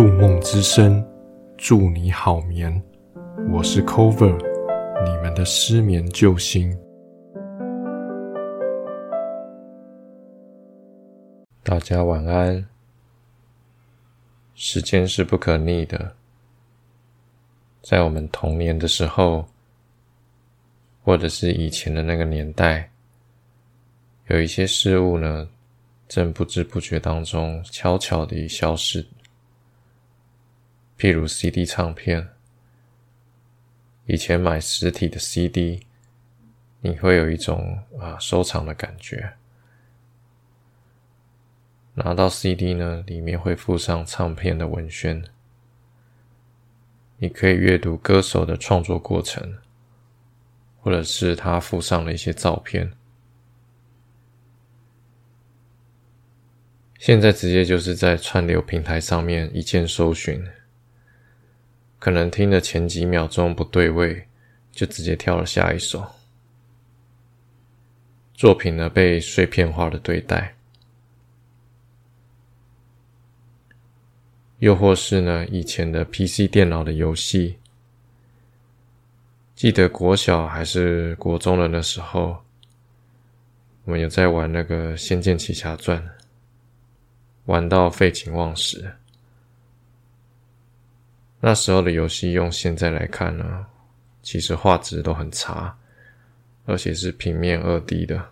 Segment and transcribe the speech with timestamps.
[0.00, 1.06] 入梦之声，
[1.58, 2.82] 祝你好眠。
[3.52, 4.34] 我是 Cover，
[5.04, 6.74] 你们的失眠救星。
[11.62, 12.66] 大家晚安。
[14.54, 16.16] 时间是不可逆的，
[17.82, 19.44] 在我们童年的时候，
[21.04, 22.90] 或者是以前的那个年代，
[24.28, 25.46] 有一些事物呢。
[26.08, 29.06] 正不知不觉当中悄悄地消失，
[31.00, 32.28] 譬如 CD 唱片。
[34.04, 35.86] 以前买实体的 CD，
[36.82, 39.32] 你会有一种啊收藏的感觉。
[41.94, 45.24] 拿到 CD 呢，里面会附上唱片的文宣，
[47.16, 49.56] 你可以阅读歌手的创作过程，
[50.82, 52.92] 或者是他附上的一些照片。
[56.98, 60.46] 现在直接就是在串流平台上面一键搜寻，
[62.00, 64.26] 可能听了前几秒钟不对位，
[64.72, 66.04] 就直接跳了下一首。
[68.34, 70.56] 作品呢，被碎片化的对待，
[74.58, 77.58] 又或是呢，以前的 PC 电脑的游戏，
[79.54, 82.42] 记得国小还是国中人的那时候，
[83.84, 86.02] 我们有在玩那个《仙剑奇侠传》。
[87.46, 88.94] 玩到废寝忘食，
[91.40, 93.66] 那时候的游戏用现在来看呢，
[94.22, 95.74] 其实画质都很差，
[96.66, 98.22] 而且是平面二 D 的。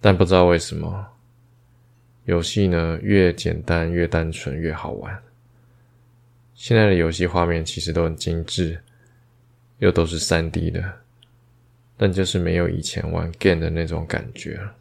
[0.00, 1.06] 但不知道为什么，
[2.24, 5.22] 游戏呢越简单越单纯越好玩。
[6.54, 8.80] 现在的游戏画面其实都很精致，
[9.78, 11.00] 又都是三 D 的，
[11.96, 14.74] 但就是没有以前玩 game 的那种感觉了。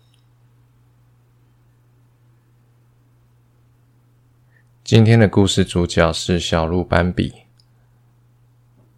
[4.92, 7.34] 今天的故事主角是小鹿斑比，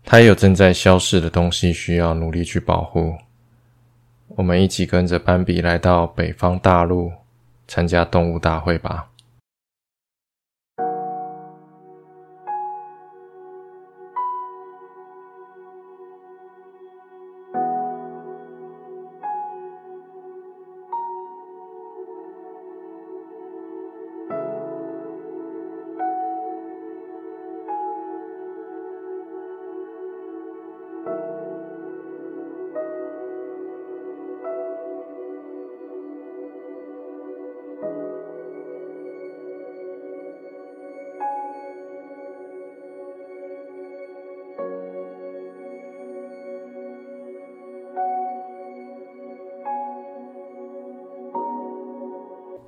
[0.03, 3.15] 他有正在消逝的东西需要努力去保护。
[4.29, 7.11] 我们一起跟着斑比来到北方大陆
[7.67, 9.07] 参加动物大会吧。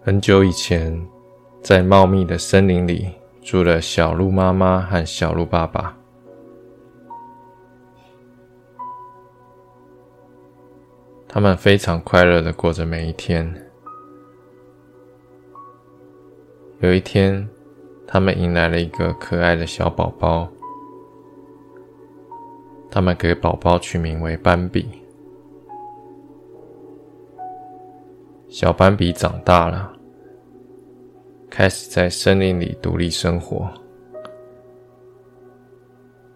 [0.05, 0.95] 很久以前，
[1.63, 3.09] 在茂密的森林里
[3.41, 5.97] 住了小鹿妈妈和小鹿爸爸。
[11.27, 13.51] 他们非常快乐的过着每一天。
[16.81, 17.49] 有一天，
[18.05, 20.47] 他们迎来了一个可爱的小宝宝。
[22.91, 24.87] 他们给宝宝取名为斑比。
[28.47, 29.93] 小斑比长大了。
[31.55, 33.71] 开始在森林里独立生活，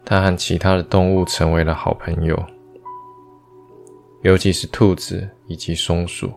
[0.06, 2.41] 他和其他的动物成为了好朋友，
[4.22, 6.31] 尤其是兔子以及松鼠。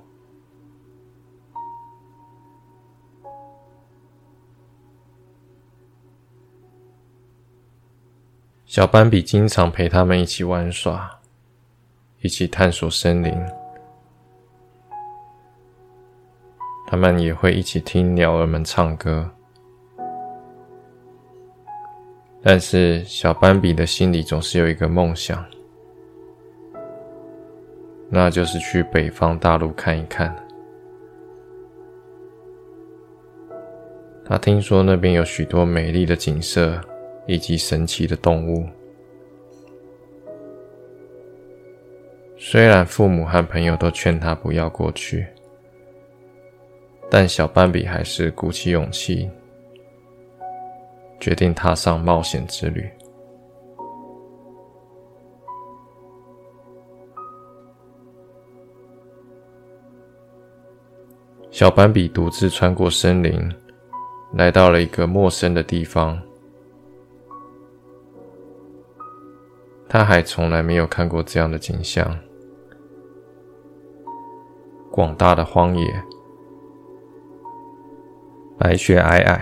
[8.66, 11.20] 小斑比经常陪他们一起玩耍，
[12.22, 13.62] 一起探索森林。
[16.93, 19.27] 他们也会一起听鸟儿们唱歌，
[22.43, 25.43] 但是小斑比的心里总是有一个梦想，
[28.11, 30.37] 那就是去北方大陆看一看。
[34.23, 36.79] 他听说那边有许多美丽的景色
[37.27, 38.69] 以及神奇的动物，
[42.37, 45.27] 虽然父母和朋友都劝他不要过去。
[47.14, 49.31] 但小斑比还是鼓起勇气，
[51.20, 52.91] 决定踏上冒险之旅。
[61.50, 63.38] 小斑比独自穿过森林，
[64.32, 66.19] 来到了一个陌生的地方。
[69.87, 72.19] 他还从来没有看过这样的景象：
[74.91, 76.12] 广大的荒野。
[78.62, 79.41] 白雪皑皑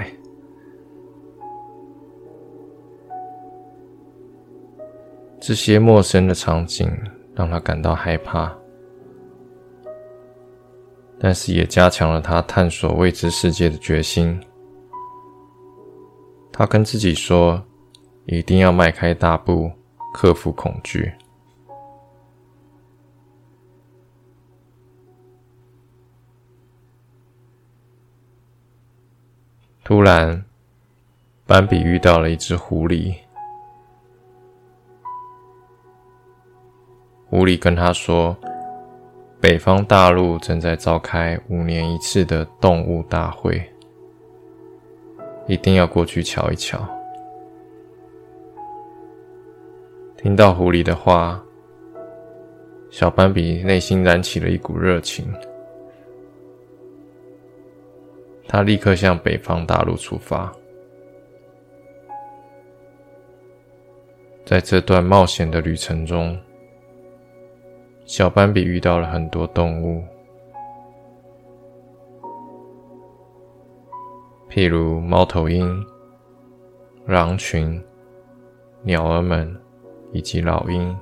[5.38, 6.90] 这些陌生的场景
[7.34, 8.50] 让他感到害怕
[11.18, 14.40] 但是也加强了他探索未知世界的决心。
[16.50, 17.62] 他跟自己说
[18.24, 19.70] 一定要迈开大步
[20.14, 21.12] 克服恐惧。
[29.90, 30.44] 突然，
[31.48, 33.12] 斑比遇到了一只狐狸。
[37.28, 38.36] 狐狸跟他说
[39.42, 43.60] ：“北方大陆正在召开五年一次的动物大会，
[45.48, 46.78] 一定要过去瞧一瞧。”
[50.16, 51.42] 听到狐狸的话，
[52.90, 55.26] 小斑比内心燃起了一股热情，
[58.52, 60.52] 他立刻向北方大陆出发。
[64.44, 66.36] 在这段冒险的旅程中，
[68.04, 70.02] 小斑比遇到了很多动物，
[74.48, 75.86] 譬如猫头鹰、
[77.06, 77.80] 狼群、
[78.82, 79.56] 鸟儿们
[80.12, 80.98] 以及老鹰。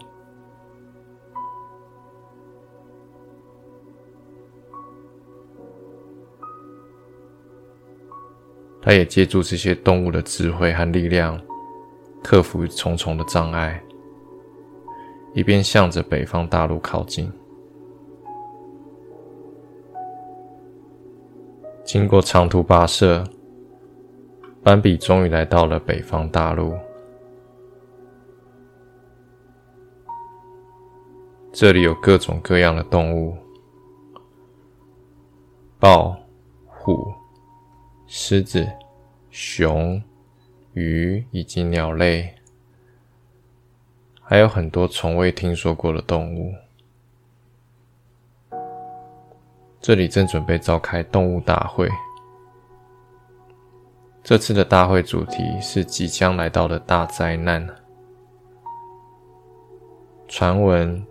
[8.88, 11.38] 他也借助这些动物的智慧和力量，
[12.24, 13.78] 克服重重的障碍。
[15.34, 17.30] 一边向着北方大陆靠近，
[21.84, 23.22] 经过长途跋涉，
[24.62, 26.72] 斑比终于来到了北方大陆。
[31.52, 33.36] 这里有各种各样的动物：
[35.78, 36.16] 豹、
[36.64, 37.12] 虎、
[38.10, 38.66] 狮子、
[39.30, 40.02] 熊、
[40.72, 42.34] 鱼以及鸟类。
[44.22, 46.54] 还有很多从未听说过的动物。
[49.78, 51.86] 这里正准备召开动物大会。
[54.22, 57.68] 这次的大会主题是即将来到的大灾难。
[60.26, 61.06] 传闻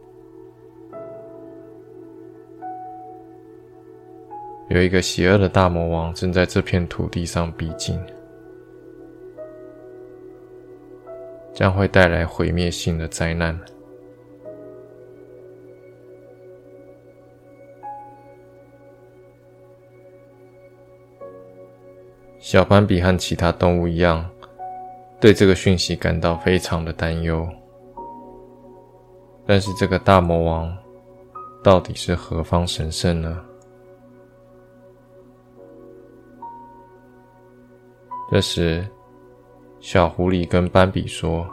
[4.70, 8.00] 有一个邪恶的大魔王正在这片土地上逼近。
[11.54, 13.60] 将会带来毁灭性的灾难。
[22.38, 24.24] 小斑比和其他动物一样，
[25.20, 27.50] 对这个讯息感到非常的担忧。
[29.48, 30.78] 但是，这个大魔王
[31.64, 33.47] 到底是何方神圣呢？
[38.30, 38.86] 这时。
[39.80, 41.48] 小狐狸跟斑比说：“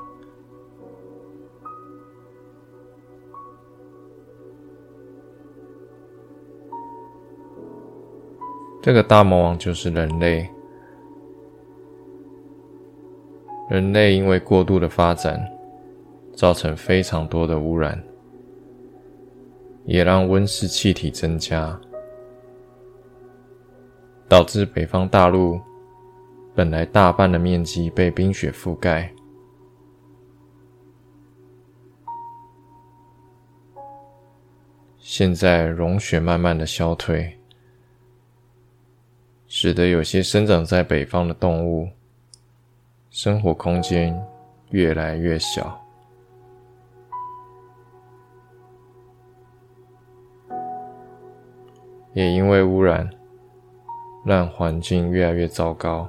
[8.81, 10.49] 这个大魔王就是人类。
[13.69, 15.39] 人类因为过度的发展，
[16.33, 18.03] 造成非常多的污染，
[19.85, 21.79] 也让温室气体增加，
[24.29, 25.61] 导致北方大陆。”
[26.57, 29.13] 本来大半的面积被冰雪覆盖，
[34.99, 37.37] 现在融雪慢慢的消退，
[39.49, 41.89] 使得有些生长在北方的动物
[43.11, 44.17] 生活空间
[44.71, 45.85] 越来越小，
[52.13, 53.11] 也因为污染，
[54.25, 56.09] 让环境越来越糟糕。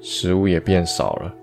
[0.00, 1.34] 食物也变少了。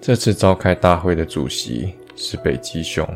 [0.00, 3.06] 这次召开大会的主席是北极熊，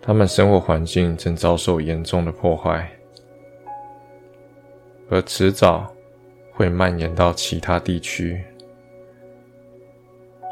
[0.00, 2.88] 他们生活环境正遭受严重的破坏，
[5.10, 5.92] 而迟早
[6.52, 8.40] 会蔓延到其他地区，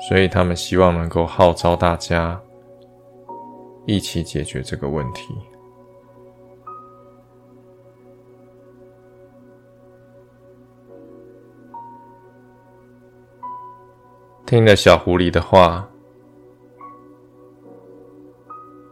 [0.09, 2.39] 所以他们希望能够号召大家
[3.87, 5.33] 一起解决这个问题。
[14.53, 15.89] 听了小狐狸的话，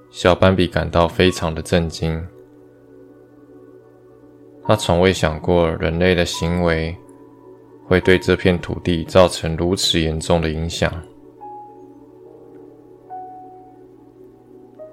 [0.08, 2.26] 小斑比感到非常的震惊。
[4.62, 6.96] 他从未想过人类的行为
[7.86, 10.90] 会对这片土地造成如此严重的影响。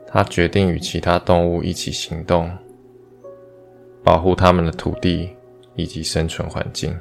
[0.06, 2.52] 他决定与其他动物一起行动，
[4.04, 5.34] 保护他们的土地
[5.76, 6.94] 以及生存环境。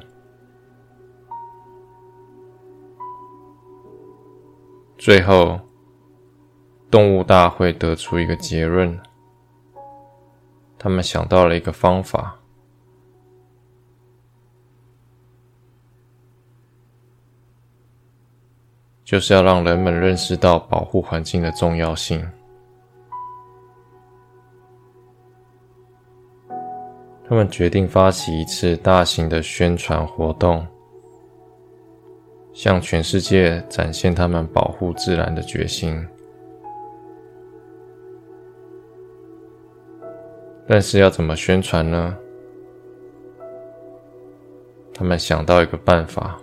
[5.07, 5.57] 最后，
[6.91, 8.99] 动物大会得出一个结论：
[10.77, 12.35] 他们想到了一个方法，
[19.05, 22.29] 就是要让人们认识到保护环境的重要性。
[27.29, 30.67] 他们决定发起一次大型的宣传活动。
[32.57, 36.03] 向全世界展现他们保护自然的决心，
[40.67, 42.17] 但是要怎么宣传呢？
[44.91, 46.35] 他们想到一个办法，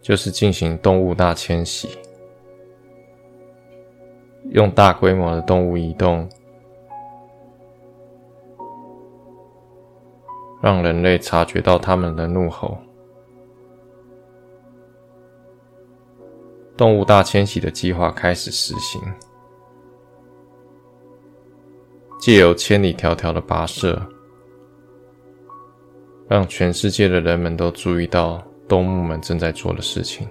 [0.00, 1.88] 就是进行动物大迁徙，
[4.50, 6.28] 用大规模的动物移动。
[10.62, 12.76] 让人类察觉到他们的怒吼。
[16.76, 19.00] 动物大迁徙的计划开始实行，
[22.18, 24.00] 借由千里迢迢的跋涉，
[26.28, 30.28] 让全世界的人们都注意到动物们正在做的事情。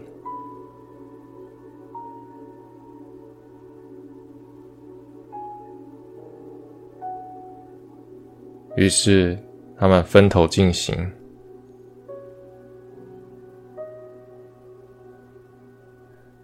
[8.75, 9.38] 于是。
[9.77, 11.12] 他们分头进行，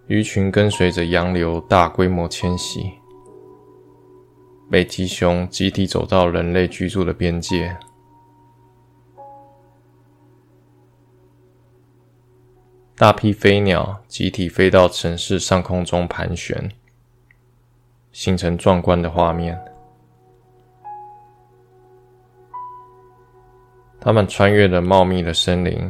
[0.06, 2.92] 鱼群跟随着洋流大规模迁徙，
[4.70, 7.74] 北极熊集体走到人类居住的边界，
[12.94, 16.70] 大批飞鸟集体飞到城市上空中盘旋，
[18.12, 19.58] 形成壮观的画面。
[24.04, 25.88] 他们穿越了茂密的森林，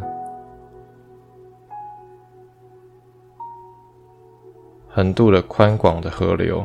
[4.86, 6.62] 横渡了宽广的河流，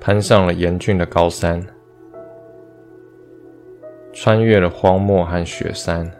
[0.00, 1.62] 攀上了严峻的高山，
[4.14, 6.10] 穿越了荒漠和雪山，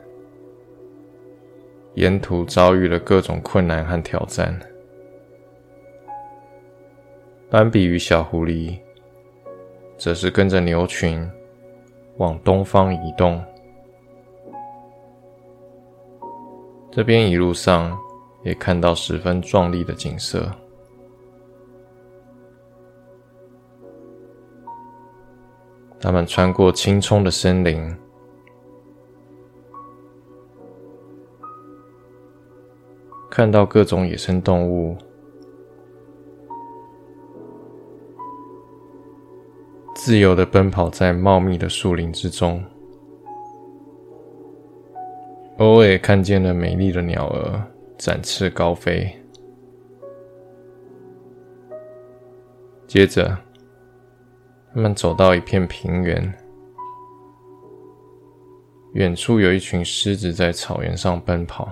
[1.95, 4.55] 沿途遭遇了各种困难和挑战。
[7.49, 8.82] 斑比与小狐狸。
[10.03, 11.31] 则是跟着牛群
[12.17, 13.41] 往东方移动。
[16.91, 17.97] 这边一路上
[18.43, 20.51] 也看到十分壮丽的景色。
[26.01, 27.97] 他们穿过青葱的森林，
[33.31, 34.99] 看到各种野生动物。
[40.05, 42.61] 自由的奔跑在茂密的树林之中，
[45.59, 47.63] 偶尔看见了美丽的鸟儿
[47.97, 49.09] 展翅高飞。
[52.89, 53.39] 接着，
[54.75, 56.35] 他们走到一片平原，
[58.95, 61.71] 远处有一群狮子在草原上奔跑，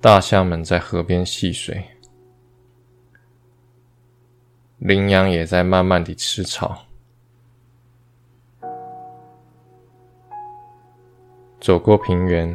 [0.00, 1.84] 大象们在河边戏水。
[4.84, 6.76] 羚羊也在慢慢地吃草。
[11.60, 12.52] 走过平原，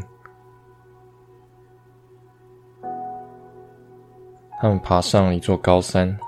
[4.59, 6.19] 他们爬上一座高山，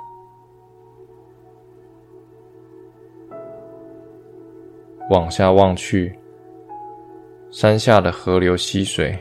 [5.10, 6.18] 往下望去，
[7.52, 9.20] 山下的河流溪水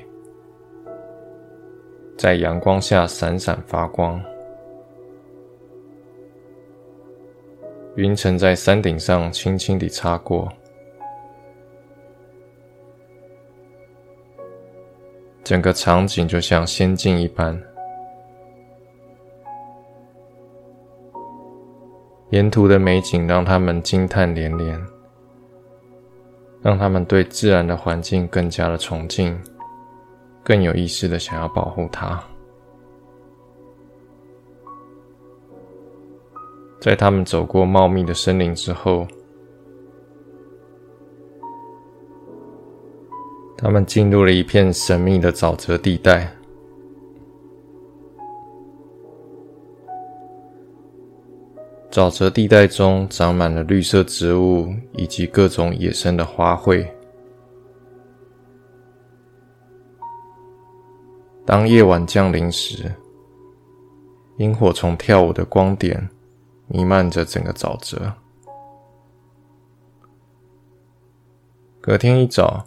[2.17, 4.23] 在阳光下闪闪发光。
[7.99, 10.49] 云层在山顶上轻轻地擦过，
[15.43, 17.61] 整个场景就像仙境一般。
[22.31, 24.81] 沿途的美景让他们惊叹连连，
[26.63, 29.37] 让他们对自然的环境更加的崇敬，
[30.45, 32.23] 更有意识的想要保护它。
[36.81, 39.07] 在他们走过茂密的森林之后，
[43.57, 46.33] 他们进入了一片神秘的沼泽地带。
[51.91, 56.87] 沼泽地带中长满了绿色植物以及各种野生的花卉。
[61.45, 62.93] 当夜晚降临时，
[64.37, 66.09] 萤火虫跳舞的光点
[66.69, 68.13] 弥漫着整个沼泽。
[71.81, 72.67] 隔天一早，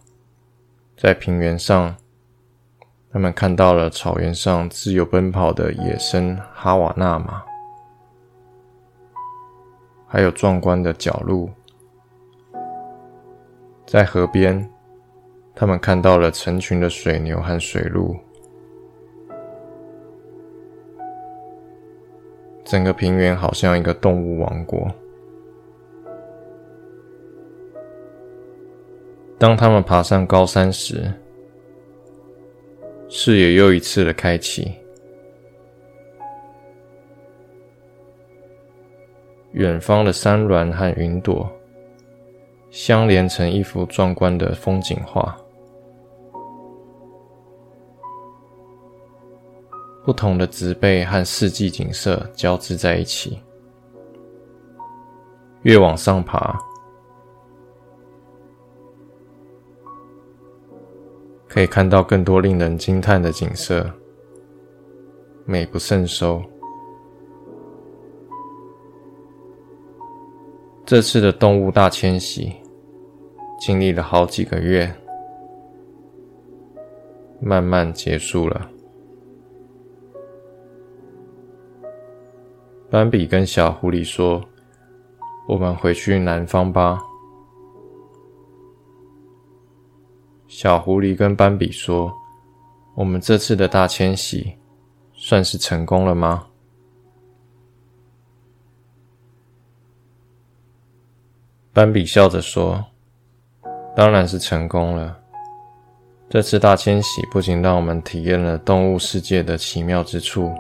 [0.98, 1.96] 在平原上，
[3.12, 7.44] 他们看到了草原上自由奔跑的野生哈瓦那马，
[10.08, 11.52] 还有壮观的角鹿。
[13.86, 14.68] 在河边，
[15.54, 18.18] 他们看到了成群的水牛和水鹿。
[22.72, 24.90] 整个平原好像一个动物王国。
[29.38, 31.12] 当他们爬上高山时，
[33.10, 34.72] 视野又一次的开启。
[39.52, 41.52] 远方的山峦和云朵
[42.70, 45.38] 相连成一幅壮观的风景画。
[50.04, 53.40] 不同的植被和四季景色交织在一起。
[55.64, 56.58] 越往上爬，
[61.48, 63.88] 可以看到更多令人惊叹的景色，
[65.46, 66.42] 美不胜收。
[70.84, 72.52] 这次的动物大迁徙
[73.60, 74.92] 经历了好几个月，
[77.40, 78.68] 慢慢结束了。
[82.92, 84.44] 斑比跟小狐狸说
[85.48, 87.00] ：“我们回去南方吧。”
[90.50, 92.14] 小狐狸跟斑比说
[92.94, 94.58] ：“我们这次的大迁徙
[95.14, 96.46] 算是成功了吗？”
[101.72, 102.84] 斑比笑着说
[103.96, 105.18] ：“当然是成功了。
[106.30, 110.54] 这次大迁徙不仅让我们体验了动物世界的奇妙之处。”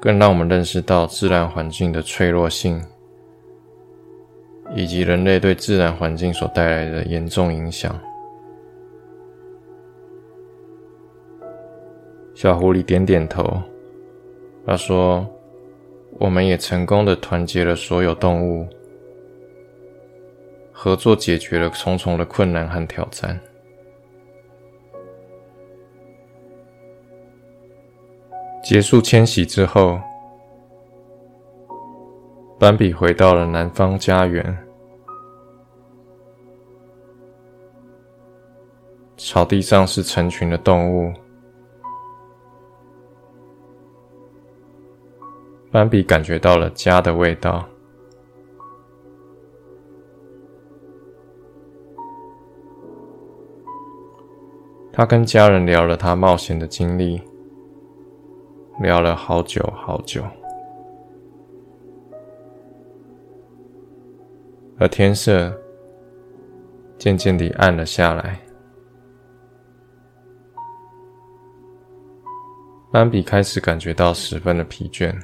[0.00, 2.82] 更让我们认识到自然环境的脆弱性，
[4.74, 8.00] 以及人类对自然环境所带来的严重影响。
[12.34, 13.60] 小狐狸点点头，
[14.66, 15.26] 他说
[16.18, 18.66] ：“我们也成功的团结了所有动物，
[20.72, 23.38] 合作解决了重重的困难和挑战。”
[28.62, 29.98] 结束迁徙之后，
[32.58, 34.56] 斑比回到了南方家园。
[39.16, 41.12] 草地上是成群的动物，
[45.70, 47.64] 斑比感觉到了家的味道。
[54.92, 57.29] 他跟家人聊了他冒险的经历。
[58.80, 60.24] 聊了好久好久，
[64.78, 65.54] 而天色
[66.96, 68.40] 渐渐地暗了下来。
[72.90, 75.14] 斑比开始感觉到十分的疲倦，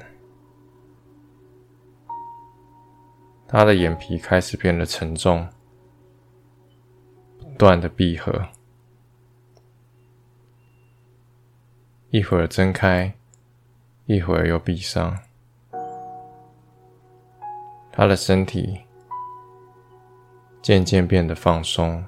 [3.48, 5.48] 他的眼皮开始变得沉重，
[7.38, 8.48] 不断的闭合，
[12.10, 13.15] 一会儿睁开。
[14.06, 15.18] 一会儿又闭上，
[17.90, 18.80] 他的身体
[20.62, 22.04] 渐渐变得放松。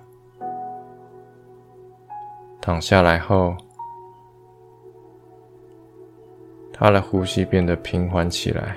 [2.60, 3.56] 躺下来后，
[6.72, 8.76] 他的呼吸变得平缓起来，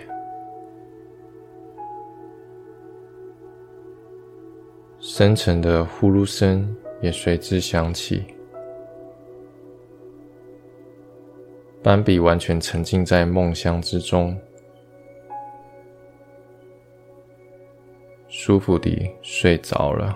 [5.00, 8.26] 深沉的呼噜声也随之响起。
[11.84, 14.40] 斑比完全沉浸在梦乡之中，
[18.28, 20.16] 舒服地睡着了。